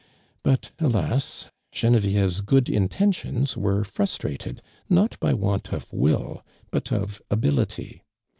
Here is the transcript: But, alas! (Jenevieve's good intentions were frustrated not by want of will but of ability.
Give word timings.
But, 0.41 0.71
alas! 0.79 1.51
(Jenevieve's 1.71 2.41
good 2.41 2.67
intentions 2.69 3.55
were 3.55 3.83
frustrated 3.83 4.63
not 4.89 5.15
by 5.19 5.31
want 5.35 5.71
of 5.71 5.93
will 5.93 6.41
but 6.71 6.91
of 6.91 7.21
ability. 7.29 8.01